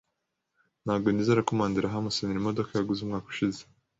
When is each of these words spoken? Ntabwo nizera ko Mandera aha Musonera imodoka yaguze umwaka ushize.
Ntabwo 0.83 1.07
nizera 1.09 1.45
ko 1.47 1.51
Mandera 1.59 1.87
aha 1.89 2.03
Musonera 2.05 2.39
imodoka 2.39 2.69
yaguze 2.71 2.99
umwaka 3.01 3.27
ushize. 3.33 3.61